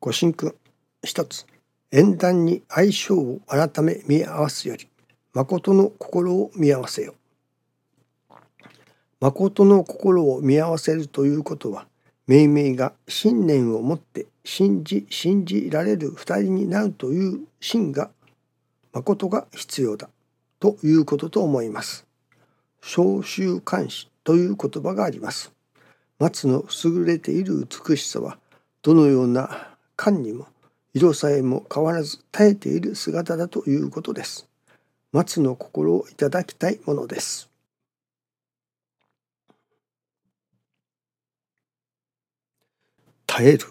[0.00, 0.54] ご神君
[1.04, 1.46] 一つ
[1.90, 4.88] 縁談に相性を改め見合わすより
[5.32, 7.14] 誠の心を見合わせよ
[9.20, 11.86] 誠の心を見合わせるということは
[12.26, 18.10] 命名が信念を持って信じ信じられる二人になるという真が
[18.92, 20.08] 誠が必要だ
[20.58, 22.06] ということと思います。
[22.82, 25.52] 召集監視という言葉があります。
[26.18, 28.38] 松の優れている美しさは
[28.82, 30.46] どのような感にも
[30.94, 34.48] 色さえも変わらず耐えている姿だということです。
[35.12, 37.50] 松の心をいただきたいものです。
[43.26, 43.66] 耐える。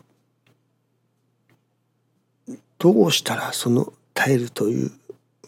[2.77, 4.91] どうしたらその耐えるという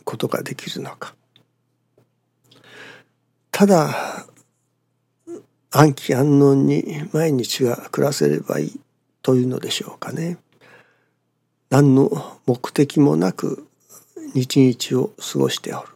[0.03, 1.13] ことができるのか。
[3.51, 4.25] ただ
[5.69, 8.79] 安否安穏に毎日が暮らせればいい
[9.21, 10.37] というのでしょうかね。
[11.69, 13.67] 何の目的もなく
[14.33, 15.87] 日々を過ごしておる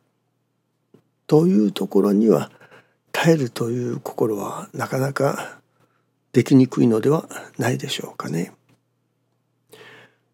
[1.28, 2.52] というところには
[3.12, 5.60] 耐えるという心はなかなか
[6.34, 7.28] できにくいのでは
[7.58, 8.54] ないでしょうかね。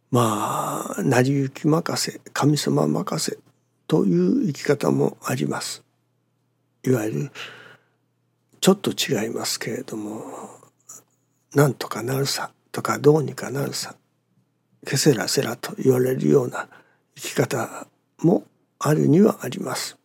[0.09, 3.37] まあ成り行き任せ神様任せ
[3.87, 5.83] という生き方もあります。
[6.83, 7.31] いわゆる
[8.61, 10.23] ちょっと違いますけれども
[11.53, 13.95] なんとかなるさとかどうにかなるさ
[14.85, 16.67] けせらせらと言われるような
[17.15, 17.87] 生き方
[18.19, 18.43] も
[18.79, 19.97] あるにはあります。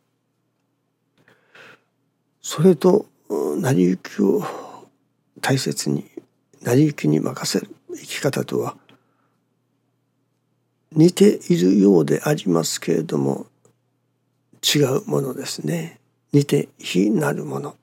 [2.41, 4.43] それと成り行きを
[5.41, 6.11] 大切に
[6.62, 8.77] 成り行きに任せる生き方とは
[10.93, 13.47] 似ているようでありますけれども
[14.62, 16.00] 違うものですね
[16.33, 17.77] 似て非なるもの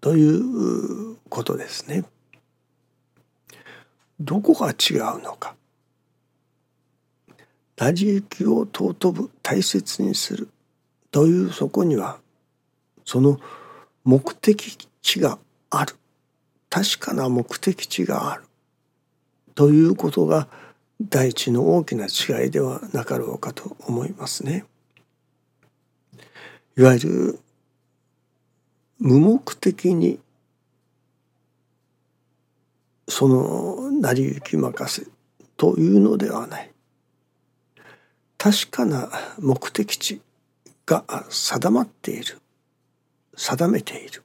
[0.00, 2.04] ということですね。
[4.18, 5.54] どこが違うのか
[7.80, 10.50] 成り行きを尊ぶ大切にする。
[11.10, 12.18] というそこには
[13.06, 13.40] その
[14.04, 15.38] 目的地が
[15.70, 15.96] ある。
[16.68, 18.44] 確かな目的地がある。
[19.54, 20.46] ということが
[21.00, 24.66] 第一の大きな違いではなかろうかと思いますね。
[26.76, 27.38] いわゆる
[28.98, 30.20] 無目的に
[33.08, 35.10] その成り行き任せ
[35.56, 36.69] というのではない。
[38.40, 40.22] 確かな目的地
[40.86, 42.38] が定まっている
[43.36, 44.22] 定めている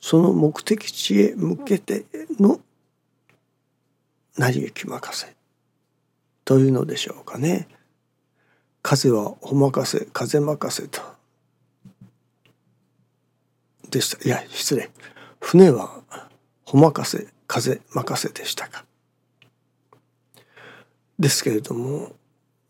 [0.00, 2.04] その目的地へ向けて
[2.38, 2.60] の
[4.38, 5.34] 成り行き任せ
[6.44, 7.66] というのでしょうかね。
[8.80, 11.00] 風はお任せ風任せと
[13.90, 14.88] でしたいや失礼
[15.40, 16.00] 船は
[16.64, 18.84] ほ任せ風任せでしたか。
[21.18, 22.12] ですけれども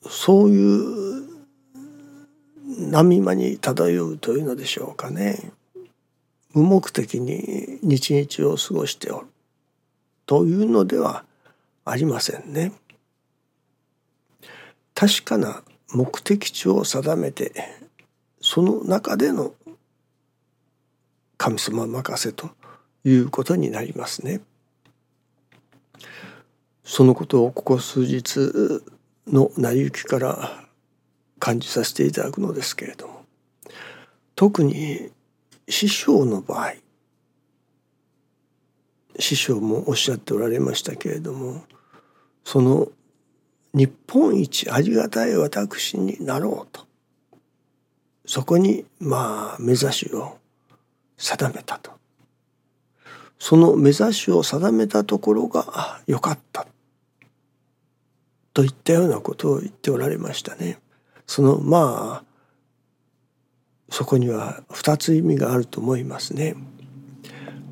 [0.08, 1.32] そういう
[2.90, 5.52] 波間に漂うというのでしょうかね。
[6.52, 9.26] 無目的に日々を過ごしておる
[10.26, 11.24] というのでは
[11.84, 12.72] ありませんね。
[14.94, 15.62] 確かな
[15.92, 17.52] 目的地を定めて
[18.40, 19.54] その中での
[21.38, 22.50] 神様任せと
[23.04, 24.40] いうことになりますね。
[26.84, 28.82] そのことをここ数日
[29.26, 30.64] の成り行きから
[31.38, 33.24] 感じさせていただくのですけれども
[34.34, 35.10] 特に
[35.68, 36.74] 師匠の場合
[39.18, 41.64] 師匠もおっしゃっておられましたけれども
[42.44, 42.88] その
[43.74, 46.86] 日本一ありがたい私になろうと
[48.26, 50.38] そこにまあ目指しを
[51.16, 51.92] 定めたと。
[53.38, 56.64] その目指しを定めたところが良かった
[58.54, 60.78] といったようなことを言っておられましたね。
[61.26, 62.32] そのまあ
[63.90, 66.54] そこには2つ意味があると思いますね。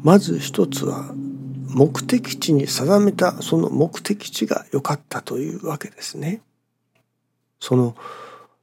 [0.03, 6.43] まず一つは目的地に定めたその目的地が良かったというわけですね。
[7.61, 7.95] その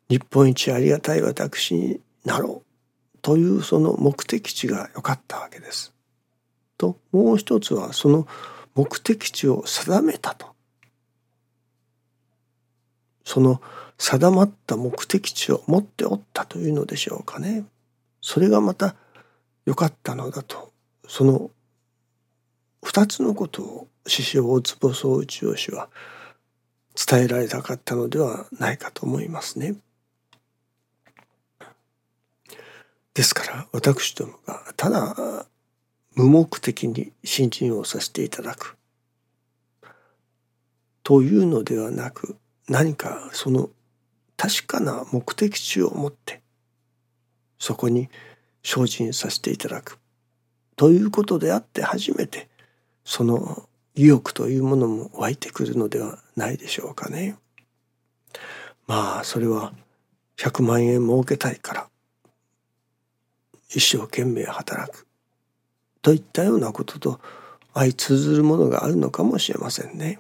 [0.10, 5.94] 日本一ありがたい私になろうというその目的地が良かったわけです。
[6.78, 8.28] ともう一つはその
[8.76, 10.57] 目的地を定めたと。
[13.38, 13.62] その
[14.00, 17.66] 定まった目的地を持っておったというのでしょうかね。
[18.20, 18.96] それがまた
[19.68, 20.74] 良かったのだと
[21.08, 21.52] その
[22.84, 25.88] 二つのことを師匠大坪総内義氏は
[26.96, 29.76] 伝えられたかったのではないかと思いますね。
[33.14, 35.46] ですから私どもがただ
[36.16, 38.78] 無目的に新人をさせていただく
[41.04, 42.36] というのではなく
[42.68, 43.70] 何かその
[44.36, 46.42] 確かな目的地を持って
[47.60, 48.10] そこに
[48.64, 50.00] 精進させていただく
[50.76, 52.50] ということであって初めて
[53.04, 57.36] その意欲というものも湧いてくるのではないでしょうかね。
[58.86, 59.74] まあそれは
[60.38, 61.90] 100万円儲けたいから
[63.70, 65.08] 一生懸命働く
[66.02, 67.20] といったようなことと
[67.74, 70.20] 相通ずるものがあるのかもしれませんね。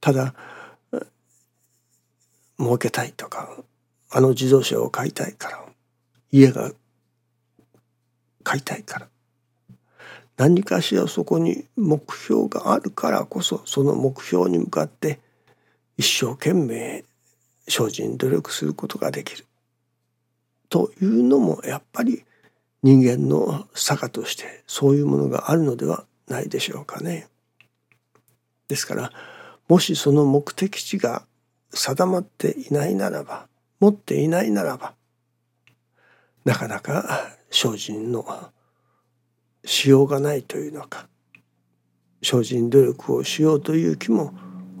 [0.00, 0.34] ただ
[2.62, 3.56] 儲けたいとか
[4.10, 5.64] あの自動車を買いたいから
[6.30, 6.70] 家が
[8.44, 9.08] 買いたいから
[10.36, 15.20] 何かしらそこに目標があるからこそその目標に向かって
[15.96, 17.04] 一生懸命
[17.68, 19.46] 精進努力することができる
[20.68, 22.24] というのもやっぱり
[22.82, 27.28] 人間の坂としてそういうものがあるのではないでしょうかね。
[28.68, 29.12] ですから
[29.68, 31.24] もしその目的地が
[31.72, 33.46] 定まっていないならば
[33.80, 34.94] 持っていないならば
[36.44, 38.26] なかなか精進の
[39.64, 41.08] しようがないというのか
[42.22, 44.32] 精進努力をしようという気も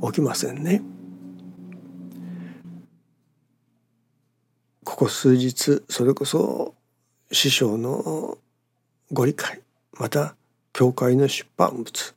[0.02, 0.82] 起きませんね。
[4.84, 6.74] ここ数日それこそ
[7.30, 8.36] 師匠の
[9.12, 9.60] ご理解
[9.92, 10.34] また
[10.72, 12.14] 教会の出版物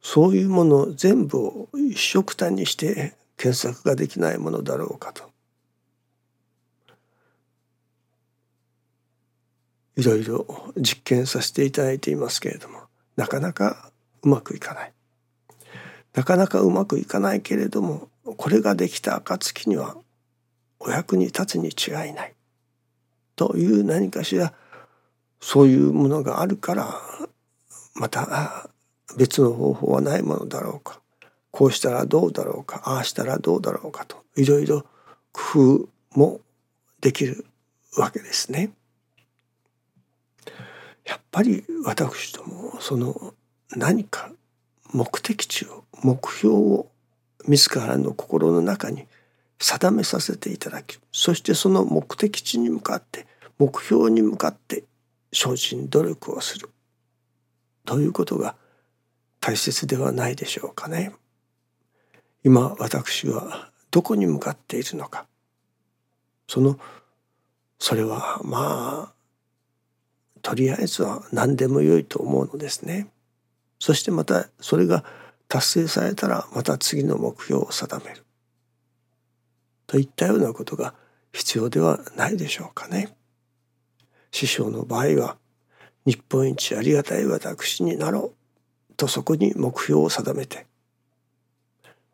[0.00, 5.30] そういうもの全部を一緒くたにして検索ができないものだろうかと。
[9.96, 10.46] いろいろ
[10.76, 12.82] 実験させていただいていますけれども
[13.16, 13.90] なかなか
[14.22, 14.92] うまくいかない。
[16.14, 19.96] なかなかうまくいかないけれどもこれができた暁には
[20.80, 22.34] お役に立つに違いない。
[23.36, 24.52] という何かしら
[25.40, 27.00] そういうものがあるから
[27.94, 28.68] また
[29.16, 31.00] 別の方法はないものだろうか。
[31.58, 34.86] こうしたらどうだろうかああしたらどうだろうかといろいろ
[35.32, 36.40] 工夫も
[37.00, 37.46] できる
[37.96, 38.70] わけですね。
[41.04, 43.34] やっぱり私どもその
[43.74, 44.30] 何か
[44.92, 46.86] 目的地を目標を
[47.48, 49.08] 自らの心の中に
[49.58, 53.26] 定めさせていただきそしてその目的地に向かって
[53.58, 54.84] 目標に向かって
[55.32, 56.70] 精進努力をする
[57.84, 58.54] ということが
[59.40, 61.10] 大切ではないでしょうかね。
[62.44, 65.26] 今私はどこに向かっているのか
[66.46, 66.78] その
[67.78, 69.18] それはまあ
[70.42, 73.08] とりあえずは何でもよいと思うのですね。
[73.78, 75.04] そしてまたそれが
[75.48, 78.24] 達成されたらまた次の目標を定める。
[79.86, 80.94] といったようなことが
[81.32, 83.14] 必要ではないでしょうかね。
[84.30, 85.36] 師匠の場合は
[86.06, 88.32] 日本一ありがたい私になろ
[88.90, 90.67] うとそこに目標を定めて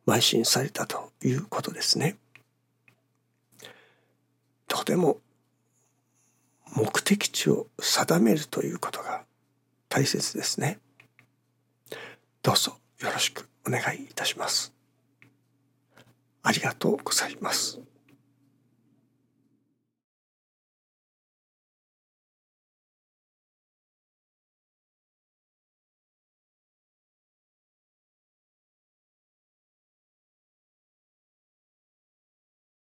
[0.06, 2.16] 邁進されたということですね。
[4.68, 5.18] とても
[6.74, 9.24] 目的地を定めるということが
[9.88, 10.80] 大切ですね。
[12.42, 14.72] どうぞよろしくお願いいたします。
[16.42, 17.80] ありがとうございます。